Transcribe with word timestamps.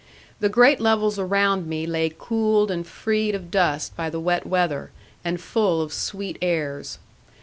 The 0.39 0.49
great 0.49 0.79
levels 0.79 1.19
around 1.19 1.67
me 1.67 1.85
lay 1.85 2.09
cooled 2.17 2.71
and 2.71 2.87
freed 2.87 3.35
of 3.35 3.51
dust 3.51 3.95
by 3.95 4.09
the 4.09 4.19
wet 4.19 4.47
weather, 4.47 4.89
and 5.23 5.39
full 5.39 5.79
of 5.79 5.93
sweet 5.93 6.39
airs. 6.41 6.97